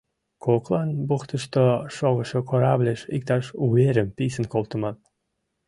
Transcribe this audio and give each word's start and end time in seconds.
Коклан 0.43 0.89
бухтышто 1.07 1.65
шогышо 1.95 2.39
корабльыш 2.49 3.01
иктаж 3.15 3.45
уверым 3.65 4.09
писын 4.17 4.45
колтыман. 4.53 4.95